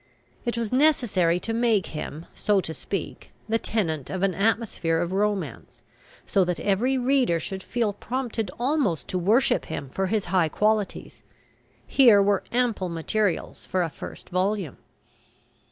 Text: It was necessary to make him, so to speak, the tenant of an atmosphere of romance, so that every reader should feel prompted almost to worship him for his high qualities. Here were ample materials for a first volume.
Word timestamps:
It 0.45 0.57
was 0.57 0.71
necessary 0.71 1.39
to 1.41 1.53
make 1.53 1.85
him, 1.93 2.25
so 2.33 2.59
to 2.59 2.73
speak, 2.73 3.29
the 3.47 3.59
tenant 3.59 4.09
of 4.09 4.23
an 4.23 4.33
atmosphere 4.33 4.97
of 4.99 5.13
romance, 5.13 5.83
so 6.25 6.43
that 6.43 6.59
every 6.59 6.97
reader 6.97 7.39
should 7.39 7.61
feel 7.61 7.93
prompted 7.93 8.49
almost 8.59 9.07
to 9.09 9.19
worship 9.19 9.65
him 9.65 9.89
for 9.89 10.07
his 10.07 10.25
high 10.33 10.49
qualities. 10.49 11.21
Here 11.85 12.19
were 12.19 12.43
ample 12.51 12.89
materials 12.89 13.67
for 13.67 13.83
a 13.83 13.89
first 13.91 14.29
volume. 14.31 14.77